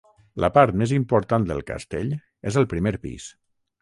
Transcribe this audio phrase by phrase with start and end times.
[0.43, 2.13] La part més important del castell
[2.53, 3.29] és el primer pis.